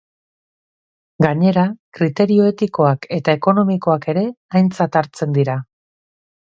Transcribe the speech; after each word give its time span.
Gainera, 1.25 1.65
kriterio 1.99 2.49
etikoak 2.55 3.07
eta 3.21 3.39
ekonomikoak 3.41 4.13
ere 4.17 4.29
aintzat 4.61 5.03
hartzen 5.03 5.41
dira. 5.43 5.63